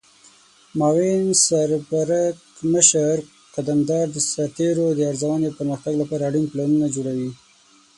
معاون 0.79 1.23
سرپرکمشر 1.45 3.15
قدمدار 3.55 4.05
د 4.11 4.17
سرتیرو 4.31 4.87
د 4.93 4.99
ارزونې 5.11 5.45
او 5.49 5.57
پرمختګ 5.59 5.93
لپاره 6.01 6.27
اړین 6.29 6.45
پلانونه 6.51 6.87
جوړوي. 6.95 7.29